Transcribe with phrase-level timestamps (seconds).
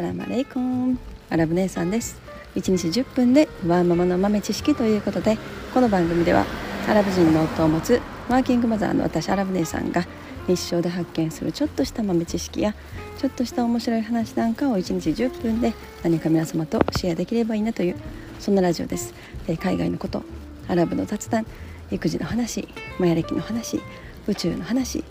[0.00, 0.98] サラマレイコン
[1.28, 2.18] アラブ姉さんです。
[2.56, 5.36] 1日10分でワーママの豆知識ということで
[5.74, 6.46] この番組では
[6.88, 8.00] アラブ人の夫を持つ
[8.30, 10.06] ワーキングマザーの私アラブ姉さんが
[10.48, 12.74] 日常で発見するちょっとした豆知識や
[13.18, 17.96] ちょっとした面白い話なんかを1日10分で何か皆様とシェアできればいいなという
[18.38, 19.12] そんなラジオです、
[19.48, 20.22] え海外のこと
[20.66, 21.44] アラブの雑談
[21.90, 22.66] 育児の話
[22.98, 23.82] マヤ歴の話
[24.26, 25.04] 宇宙の話、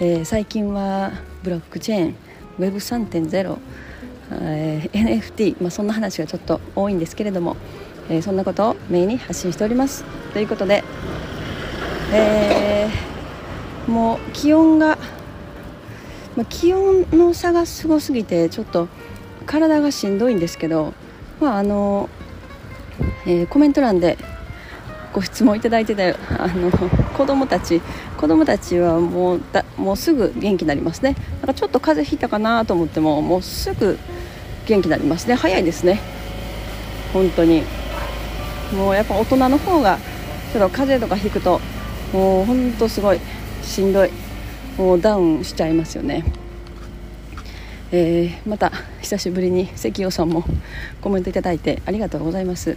[0.00, 1.12] えー、最近は
[1.42, 2.16] ブロックチェーン
[2.58, 3.58] Web3.0、
[4.30, 7.56] えー、NFT、まあ、そんな話がちょっと多いんですけれども、
[8.08, 10.04] えー、そんなことをメインに発信しております。
[10.32, 10.84] ということで、
[12.12, 14.98] えー、もう気温が、
[16.36, 18.88] まあ、気温の差がすごすぎてちょっと
[19.46, 20.92] 体がしんどいんですけど、
[21.40, 22.08] まああの
[23.26, 24.18] えー、コメント欄で
[25.18, 27.80] ご質問いただいてたあの子供たち
[28.16, 31.16] 子供たちはもうだもうすぐ元気になりますね。
[31.40, 33.98] なんかちょっと風邪ひいたかなと思ってももうすぐ
[34.68, 35.34] 元気になりますね。
[35.34, 35.98] 早いですね。
[37.12, 37.64] 本当に。
[38.72, 39.98] もうやっぱ大人の方が
[40.52, 41.60] ちょっと風邪とかひくと
[42.12, 43.18] もう本当すごい
[43.60, 44.10] しんどい。
[44.76, 46.22] もうダウンしちゃいますよね。
[47.90, 50.44] えー、また久しぶりに関陽さんも
[51.00, 52.76] コメントいただいてありがとうございます。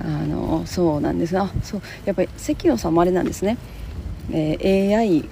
[0.00, 1.82] あのそうなんですあそう。
[2.04, 3.56] やっぱり関野さんもあれなんですね、
[4.30, 5.24] えー、AI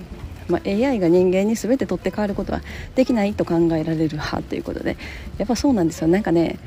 [0.49, 2.61] まあ、AI が人間に全て取って代わることは
[2.95, 4.97] できないと考えられる派ということで
[5.39, 6.09] やっぱそうなんですよ。
[6.09, 6.59] なんかね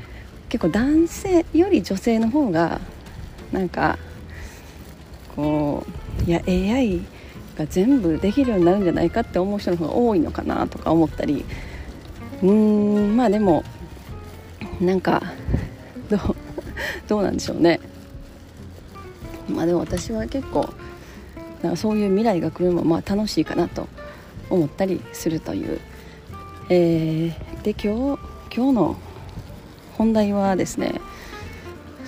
[0.48, 2.80] 結構男性より女性の方が
[3.52, 3.98] なんか
[5.36, 5.86] こ
[6.26, 7.02] ういや AI
[7.58, 11.44] が全部できるようになるんじゃないかって思う人の方が多いのかなとか思ったり。
[12.42, 13.64] うーんまあでも
[14.80, 15.22] なんか
[17.08, 17.80] どうなんでしょうね。
[19.48, 20.68] まあでも私は結構
[21.62, 23.88] なんかそういう未来が来るのもまあ楽しいかなと
[24.50, 25.80] 思ったりするという、
[26.68, 28.20] えー、で今日
[28.54, 28.96] 今日の
[29.96, 31.00] 本題はですね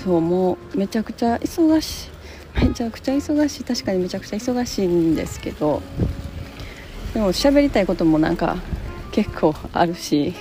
[0.04, 5.82] そうもうめちゃくちゃ忙しいめちゃくちゃ忙しい確かにめちゃくちゃ忙しいんですけど
[7.14, 8.56] でも喋りたいこともなんか
[9.12, 10.34] 結構あるし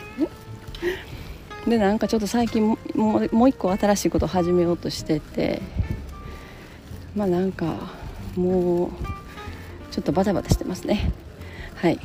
[1.67, 5.61] でなんかちょっと最近もうもう一個新しいことを始めようとしてて
[7.16, 7.91] まあなんか
[8.35, 8.89] もう
[9.91, 11.11] ちょっとバタバタしてますね。
[11.75, 12.00] はい。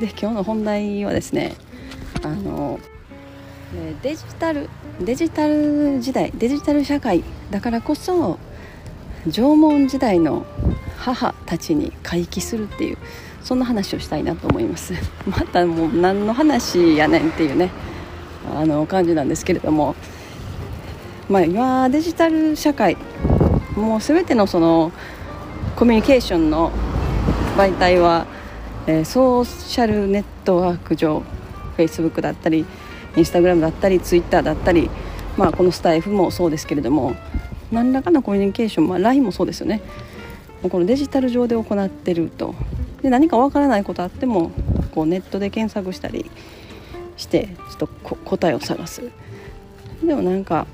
[0.00, 1.54] で今日の本題はですね
[2.22, 2.78] あの
[4.02, 4.68] デジタル
[5.00, 8.38] デジタル時代デジタル社会だからこそ
[9.28, 10.46] 縄文時代の
[10.98, 12.98] 母たちに回帰するっていう
[13.42, 14.92] そんな話をしたいなと思います。
[15.26, 17.70] またもう何の話やねんっていうね。
[18.54, 19.94] あの感じなんですけれども、
[21.28, 22.96] まあ、今デジタル社会
[23.76, 24.92] もう全てのその
[25.76, 26.70] コミュニケーションの
[27.56, 28.26] 媒体は、
[28.86, 31.22] えー、ソーシャルネットワーク上
[31.76, 32.64] Facebook だったり
[33.14, 34.90] Instagram だったり Twitter だったり、
[35.36, 37.16] まあ、このスタイフもそうですけれども
[37.72, 39.82] 何らかのコミュニケーション、まあ、LINE もそうですよね。
[40.62, 42.54] このデジタル上で行ってると。
[43.02, 44.50] で何かわからないことあっても
[44.94, 46.30] こうネットで検索したり
[47.16, 49.02] してちょっと答えを探す
[50.04, 50.66] でもなんか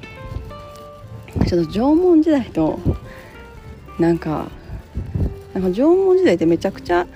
[1.47, 2.79] ちょっと縄文時代と
[3.99, 4.49] なんか
[5.55, 7.07] なんか縄文時代ってめちゃくちゃ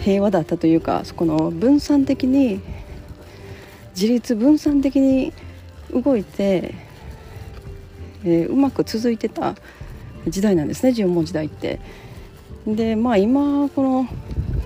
[0.00, 2.60] 平和だったというかそこの分散的に
[3.94, 5.32] 自立分散的に
[5.92, 6.74] 動いて、
[8.24, 9.54] えー、うまく続いてた
[10.26, 11.80] 時代なんですね縄文時代って。
[12.66, 14.08] でまあ今この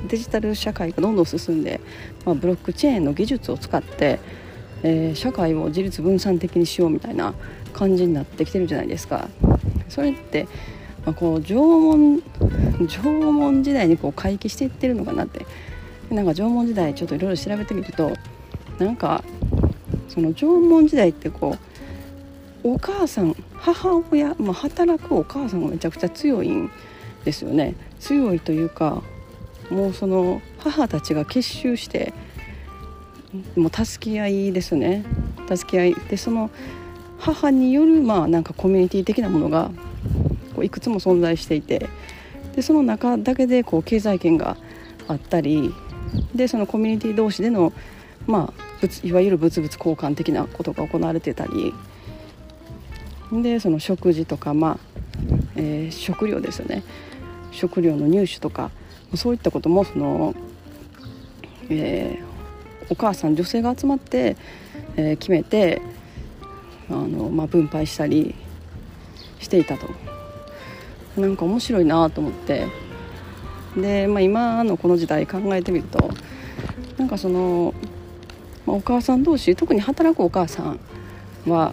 [0.08, 1.80] デジタル社会がどんどん進んで、
[2.24, 4.18] まあ、ブロックチェーンの技術を使って、
[4.82, 7.34] えー、社会を自立分散的にしようみたいな
[7.72, 9.28] 感じになってきてるじゃないですか。
[9.88, 10.46] それって、
[11.04, 12.22] まあ、こう縄文
[12.88, 15.46] 縄文時代にこう回帰していってるのかなって
[16.10, 18.12] なんか縄文時代ちょっといろいろ調べてみると
[18.78, 19.22] なんか
[20.08, 21.56] その縄文時代ってこ
[22.64, 26.70] うお母さん母親、まあ、働くお母さんがめちゃくちゃ強いん
[27.24, 29.02] ですよね強いというか
[29.70, 32.12] もうその母たちが結集して
[33.56, 35.04] もう助け合いですね。
[35.54, 35.94] 助け合い。
[36.08, 36.50] でその
[37.18, 39.70] 母によるまあなんかコミュニティ的なものが
[40.54, 41.88] こういくつも存在していて
[42.54, 44.56] でその中だけでこう経済圏が
[45.08, 45.72] あったり
[46.34, 47.72] でそのコミュニティ同士での
[48.26, 51.74] まあいわゆる物々交換的なことが行われてたり
[53.32, 54.78] でその食事とかまあ、
[55.56, 56.82] えー、食料ですよね。
[57.50, 58.70] 食料の入手とか
[59.14, 60.34] そういったこともその、
[61.70, 64.36] えー、お母さん女性が集まって、
[64.96, 65.80] えー、決めて
[66.90, 68.34] あの、まあ、分配したり
[69.40, 69.88] していたと。
[71.16, 72.68] なんか面白いなと思って。
[73.76, 76.10] で、まあ、今のこの時代考えてみると
[76.96, 77.74] なんかその
[78.68, 80.80] まあ、お母さん同士特に働くお母さん
[81.46, 81.72] は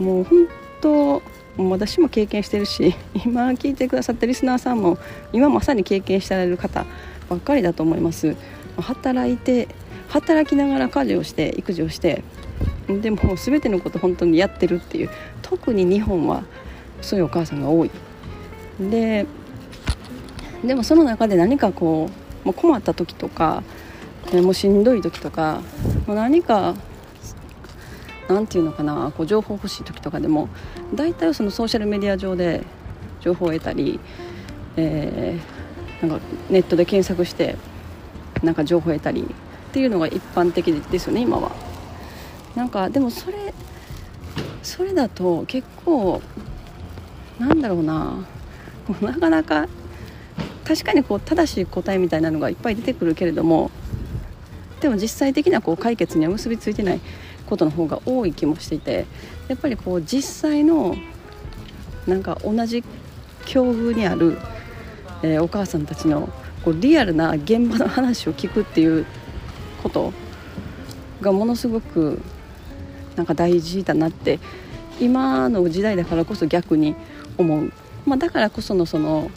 [0.00, 0.48] もう本
[0.80, 1.22] 当
[1.56, 2.94] 私も経験してるし
[3.26, 4.98] 今聞いてくださったリスナーさんも
[5.32, 6.86] 今まさに経験してられる方
[7.28, 8.36] ばっかりだと思います。
[8.78, 9.68] 働いて
[10.08, 12.24] 働きながら家事をして育児をして
[12.88, 15.10] でも全てのこと本当にやってるっていう
[15.42, 16.44] 特に日本は
[17.02, 17.90] そういうお母さんが多い。
[18.80, 19.26] で
[20.64, 22.10] でもその中で何かこ
[22.44, 23.62] うもう困った時とか
[24.32, 25.62] もうしんどい時とか
[26.06, 26.74] もう何か
[28.32, 30.48] 何て言うのかなこう情報欲しい時とかでも
[30.94, 32.62] 大体そのソーシャルメディア上で
[33.20, 34.00] 情報を得たり、
[34.76, 37.56] えー、なんかネットで検索して
[38.42, 41.52] なんか情報を得たりっていうのが一般的ですよね今は。
[42.54, 43.54] なんかでもそれ
[44.62, 46.20] それだと結構
[47.38, 48.26] なんだろうな
[49.00, 49.68] なかなか
[50.64, 53.70] 確かにこう正しい答えみたいなのがいっぱい出てくるけれども
[54.80, 57.00] でも実際的なこう解決には結びついてない
[57.50, 59.06] ことの方が多い気もしていて
[59.48, 60.96] やっぱりこう実際の
[62.06, 62.82] なんか同じ
[63.44, 64.38] 境遇にある、
[65.22, 66.28] えー、お母さんたちの
[66.64, 69.04] こうリアルな現場の話を聞くっていう
[69.82, 70.12] こと
[71.20, 72.20] がものすごく
[73.16, 74.38] なんか大事だなって
[75.00, 76.94] 今の時代だからこそ逆に
[77.36, 77.72] 思う、
[78.06, 79.30] まあ、だからこそのその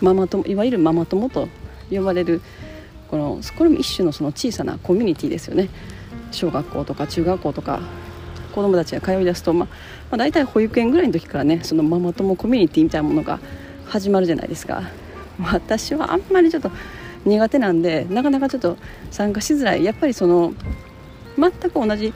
[0.00, 1.48] ママ友いわゆるママ友と
[1.90, 2.40] 呼ばれる
[3.10, 5.68] このこれも一種のその小さなコミュニティですよね。
[6.30, 7.80] 小学校とか中学校とか
[8.54, 9.68] 子どもたちが通い出すと、まあ、
[10.10, 13.38] まあ、大体保育園ぐらいの時からねそのママ友コミュニティみたいなものが
[13.86, 14.82] 始まるじゃないですか。
[15.40, 16.70] 私はあんまりちょっと
[17.24, 18.76] 苦手なんでなかなかちょっと
[19.10, 19.84] 参加しづらい。
[19.84, 20.52] やっぱりその
[21.38, 22.12] 全く同じ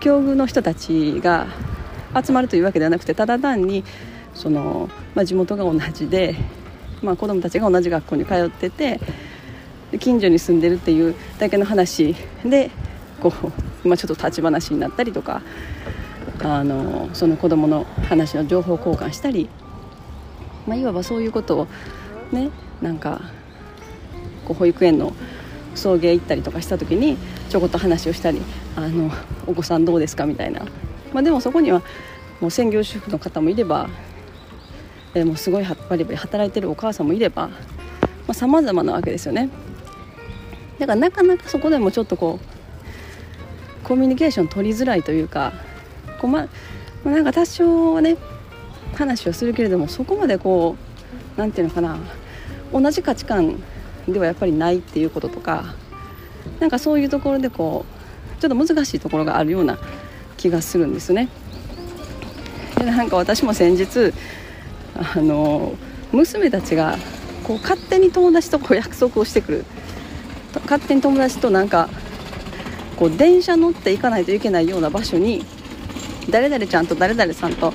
[0.00, 1.46] 境遇の人たちが
[2.14, 3.84] 集まるというわけではなくてただ単に
[4.34, 6.34] その、まあ、地元が同じで、
[7.02, 9.00] まあ、子どもたちが同じ学校に通ってて
[10.00, 12.70] 近所に住んでるっていうだけの話で
[13.30, 13.50] こ
[13.84, 15.42] う、 まあ、ちょっと立ち話になったりとか
[16.42, 19.48] あのその子どもの話の情報交換したり、
[20.66, 21.66] まあ、いわばそういうことを
[22.32, 22.50] ね
[22.82, 23.20] なんか
[24.44, 25.12] こう保育園の
[25.74, 27.16] 送迎行ったりとかした時に
[27.48, 28.40] ちょこっと話をしたり
[28.76, 29.10] 「あの
[29.46, 30.60] お子さんどうですか?」みたいな、
[31.12, 31.82] まあ、でもそこには
[32.40, 33.88] もう専業主婦の方もいれば、
[35.14, 37.48] え、もうすごいバリバリ働いてるお母さんもいれば
[38.32, 39.48] さまざ、まなわけですよね
[40.78, 42.53] だからなかなかそこでもちょっとこう
[43.84, 45.52] コミュニケーション取りづらいというか
[46.20, 46.48] こう、ま、
[47.04, 48.16] まなんか多少はね
[48.94, 50.76] 話をするけれどもそこまでこ
[51.36, 51.98] う何て言うのかな
[52.72, 53.62] 同じ価値観
[54.08, 55.74] ではやっぱりないっていうこととか
[56.60, 57.84] なんかそういうところでこ
[58.38, 59.78] うちょっと難しいところがあるような
[60.36, 61.28] 気がするんですね。
[62.78, 64.12] でなんか私も先日
[64.94, 65.74] あの
[66.12, 66.98] 娘たちが
[67.44, 69.64] こう勝手に友達とこう約束をしてくる
[70.62, 71.88] 勝手に友達となんか
[72.96, 75.44] こう電車乗って行かないといけないような場所に
[76.30, 77.72] 誰々ちゃんと誰々さんと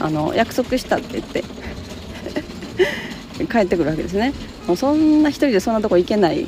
[0.00, 1.44] あの約束したって言って
[3.46, 4.32] 帰ってくるわけですね。
[4.66, 6.46] もうそんな一人でそんなとこ行けない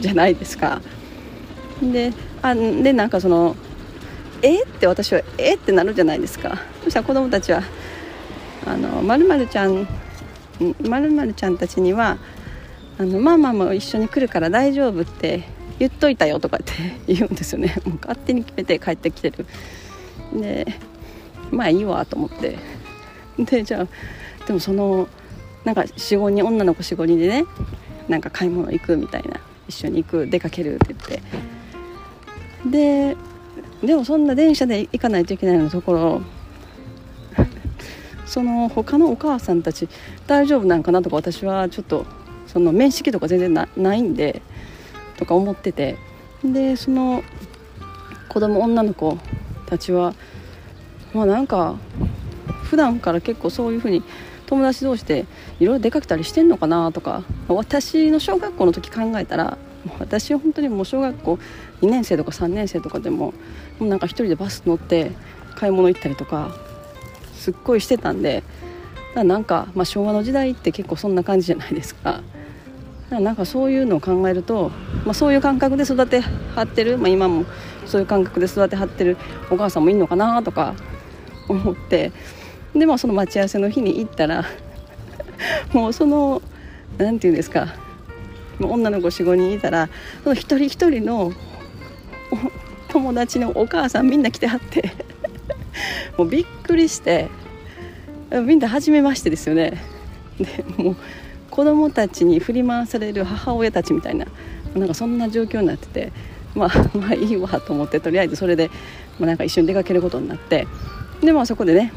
[0.00, 0.80] じゃないですか。
[1.82, 2.12] で
[2.42, 3.56] あでなんかその
[4.42, 4.62] え？
[4.62, 5.54] って私はえ？
[5.54, 6.58] ってなるじゃないですか。
[6.84, 7.62] そしたら子供たちは
[8.66, 9.86] あのまるちゃん
[10.80, 12.18] まるちゃんたちには
[12.98, 15.44] あのママも一緒に来るから大丈夫って
[15.78, 16.72] 言っといたよとかって
[17.06, 17.74] 言うんですよね。
[17.86, 19.46] もう勝手に決めて帰ってきてる。
[20.34, 20.66] で
[21.50, 22.58] まあいいわと思って。
[23.38, 25.08] でじゃあでもその
[25.64, 27.44] なんか45人女の子45人でね
[28.08, 29.40] なんか買い物行くみたいな。
[29.68, 31.22] 一緒に行く出かけるって言って。
[32.66, 33.16] で
[33.86, 36.22] でもそんな電車で行かないといけないようなところ。
[38.26, 39.88] その他のお母さんたち
[40.26, 42.04] 大丈夫なんかなとか私はちょっと
[42.46, 44.42] その面識とか全然なないんで。
[45.18, 45.96] とか思ってて
[46.44, 47.22] でその
[48.28, 49.18] 子供女の子
[49.66, 50.14] たちは
[51.12, 51.76] まあなんか
[52.64, 54.02] 普段から結構そういうふうに
[54.46, 55.26] 友達同士で
[55.60, 59.58] いろいろ出かけたりしてんのかなとか私の小学校の時考えたら
[59.98, 61.38] 私は本当にもう小学校
[61.82, 63.34] 2年生とか3年生とかでも
[63.78, 65.12] もうなんか1人でバス乗って
[65.54, 66.54] 買い物行ったりとか
[67.34, 68.42] すっごいしてたんで
[69.14, 72.22] だなんか、まあ、昭和の時代って結構そんな感じじゃないですか。
[73.10, 74.70] なんかそういうのを考えると、
[75.04, 77.46] まあ、そういう感覚で育てはってる、まあ、今も
[77.86, 79.16] そういう感覚で育てはってる。
[79.50, 80.74] お母さんもいるのかなとか
[81.48, 82.12] 思って。
[82.74, 84.44] でもその待ち合わせの日に行ったら
[85.72, 86.42] もうその
[86.98, 87.68] 何て言うんですか。
[88.60, 89.88] 女の子45人いたら
[90.24, 91.32] その一人一人の
[92.88, 94.92] 友達のお母さんみんな来てはって。
[96.18, 97.28] もうびっくりして
[98.30, 99.82] みんな初めましてですよね。
[100.38, 100.96] でもう
[101.58, 104.26] 子供たちに振り回される母親たちみたいな
[104.76, 106.12] なんかそんな状況になってて
[106.54, 108.70] まあ まあいいわと思ってとりあえずそれで、
[109.18, 110.68] まあ、なんか一緒に出かけることになって
[111.20, 111.92] でまあそこでね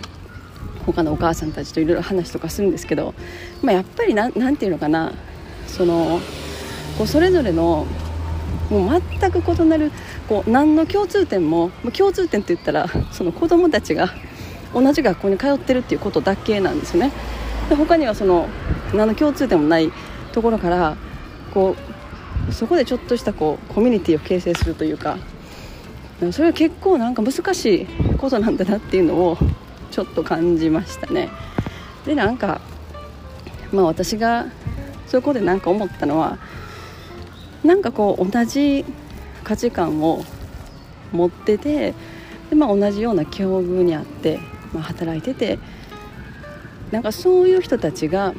[0.87, 3.13] 他のお母さんたちといろいろ話とかするんですけど、
[3.61, 5.13] まあ、やっぱりなんなんていうのかな
[5.67, 6.19] その
[6.97, 7.85] こうそれぞれの
[8.71, 9.91] もう全く異なる
[10.27, 14.09] こう何の共通点も共通点って言ったらその子供たちが
[14.73, 17.11] 同じ学校に通ってるっていうことだけなんですよね。
[17.69, 18.49] で他にはその
[18.93, 19.91] 何の共通点もない
[20.31, 20.97] ところから
[21.53, 21.75] こ
[22.49, 25.17] うそこでちょっとしたこうコミュニティを形成するというか
[26.31, 27.85] それは結構なんか難しい
[28.17, 29.37] ことなんだなっていうのを
[29.89, 31.29] ちょっと感じましたね。
[32.05, 32.61] でなんか
[33.71, 34.45] まあ私が
[35.07, 36.37] そこで何か思ったのは
[37.63, 38.85] なんかこう同じ
[39.43, 40.23] 価値観を
[41.11, 41.93] 持ってて
[42.49, 44.39] で、まあ、同じような境遇にあって、
[44.73, 45.59] まあ、働いてて
[46.91, 48.33] なんかそういう人たちが、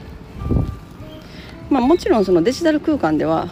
[1.72, 3.48] まあ、もちろんそのデジタル空間では、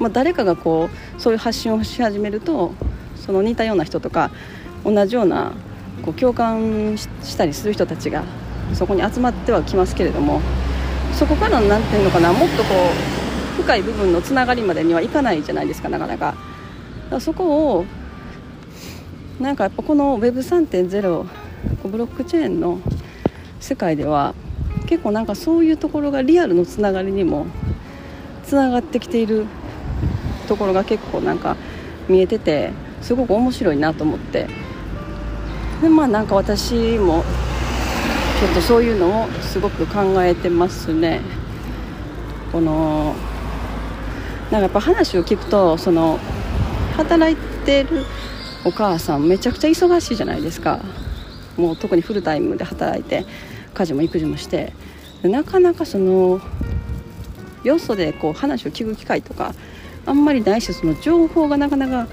[0.00, 2.74] まあ、誰かがこうそういう発信をし始めると
[3.14, 4.32] その似たような人とか
[4.84, 5.52] 同じような
[6.02, 8.24] こう共感したりする人たちが
[8.74, 10.40] そこに集まってはきますけれども
[11.12, 12.74] そこから何ていうのかなもっとこ
[13.58, 16.34] う深い部分のつながりまでにはいかないじゃないですかなかなか。
[17.10, 17.84] かそこを
[19.40, 21.26] なんかやっぱこの Web3.0
[21.84, 22.80] ブロックチェーンの
[23.60, 24.34] 世界では
[24.86, 27.46] 結構なんかそういうところがリアルのつながりにも
[28.44, 29.46] つながってきている
[30.46, 31.56] ところが結構なんか
[32.08, 34.46] 見えててすごく面白いなと思って。
[35.82, 37.24] でまあなんか私も
[38.40, 41.20] ちょっとそういうのをすごく考えてますね。
[42.52, 43.14] この
[44.50, 46.18] なんかやっぱ話を聞くとその
[46.96, 48.04] 働いてる
[48.64, 50.80] お母さんめちゃくちゃ忙しいじゃないですか。
[51.56, 53.24] もう特にフルタイムで働いて。
[53.74, 54.72] 家事も育児もして
[55.22, 56.40] なかなかその
[57.62, 59.54] よそでこう話を聞く機会とか
[60.06, 62.08] あんまりないしその情報がなかなか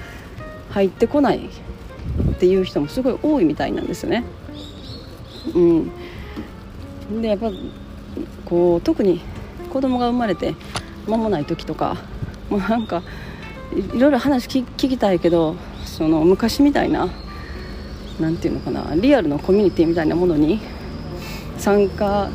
[0.70, 4.24] 入ってこないっていう人もすごい多いみたいなんですよね。
[5.54, 7.52] うん、でやっぱ
[8.46, 9.22] こう特に
[9.72, 10.56] 子供が生まれて
[11.08, 11.98] 間もない時とか
[12.50, 13.04] もうなんか
[13.96, 17.10] いろいろ話聞きたいけどその昔みたいな
[18.20, 20.60] 何て言うのかなリアルのコミュニティみたいなものに
[21.62, 22.30] 参加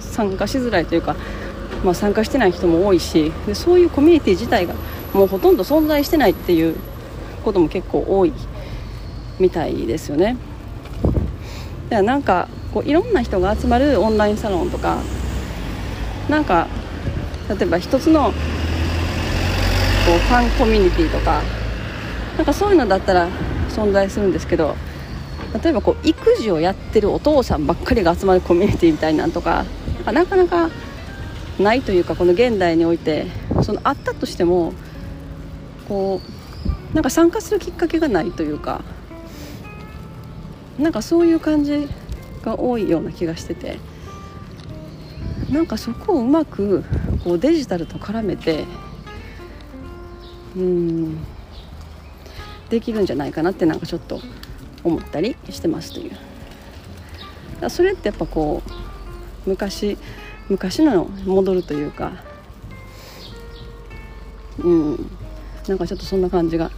[0.00, 1.16] 参加しづらいというか、
[1.82, 4.74] まあ、参加してない人も多いしでそういうコミュニティ自体が
[5.12, 6.76] もうほとんど存在してないっていう
[7.44, 8.32] ことも結構多い
[9.40, 10.36] みたいですよね。
[11.02, 11.16] だか
[11.96, 14.98] らなんかこういろんな人が集まるオンラインサロンとか
[16.28, 16.68] なんか
[17.48, 21.42] 例えば一つのこうファンコミュニティとか
[22.36, 23.28] なんかそういうのだったら
[23.68, 24.76] 存在するんですけど
[25.60, 29.64] 例えばこう育児をやってるお父さんばっかりが集まるコミュニティみたいなんとか
[30.06, 30.70] なかなか
[31.58, 33.26] ないというかこの現代において
[33.62, 34.72] そのあったとしても
[35.88, 36.20] こ
[36.92, 38.82] うなんか参加するきっかけがないというか
[40.78, 41.88] なんかそういう感じ
[42.42, 43.78] が多いような気がしてて。
[45.52, 46.82] なんかそこをうまく
[47.22, 48.64] こうデジタルと絡めて
[50.56, 51.18] うん
[52.70, 54.20] できるんじゃないかなってなんかちょっと
[54.84, 57.70] 思ったりしてますという。
[57.70, 58.62] それってやっぱこ
[59.46, 59.96] う昔
[60.48, 62.12] 昔の戻るというか
[64.58, 65.10] うん
[65.68, 66.70] なんかちょっとそんな感じが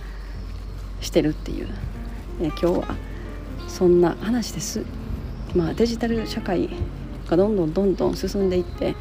[1.00, 1.68] してるっていう、
[2.40, 2.94] え今日は
[3.66, 4.82] そんな話です。
[5.54, 6.68] まあデジタル社会
[7.28, 8.94] がどんどんどんどん進んでいって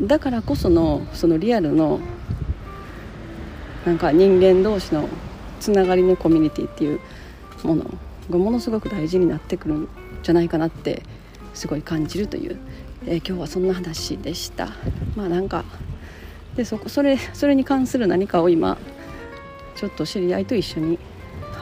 [0.00, 2.00] だからこそのそのリアルの
[3.84, 5.08] なんか人間同士の
[5.60, 7.00] つながりのコミュニティっていう
[7.66, 7.84] もの
[8.30, 9.88] がものすごく大事になってくるん
[10.22, 11.02] じゃないかなって
[11.54, 12.58] すごい感じるという、
[13.06, 14.68] えー、今日はそんな話でした。
[15.16, 15.64] まあなんか
[16.56, 18.78] でそこそれそれに関する何かを今
[19.76, 20.98] ちょっと知り合いと一緒に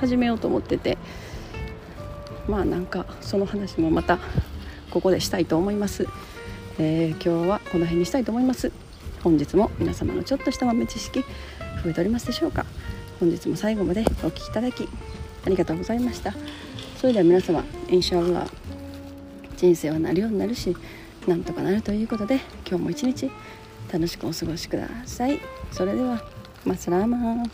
[0.01, 0.99] 始めようと思ってて。
[2.49, 4.19] まあなんかその話もまた
[4.91, 6.09] ここでしたいと思います、
[6.81, 8.73] えー、今日はこの辺にしたいと思います。
[9.23, 11.21] 本日も皆様のちょっとした豆知識
[11.85, 12.67] 増えておりますでしょうか。
[13.21, 14.89] 本日も最後までお聴きいただき
[15.45, 16.35] ありがとうございました。
[17.01, 18.51] それでは皆様インシャ
[19.57, 20.77] 人生はなるようになるし
[21.27, 23.31] なんとかなるということで今日も一日
[23.93, 25.41] 楽しくお過ごしください。
[25.73, 26.23] それでは
[26.65, 27.51] マスラーマン。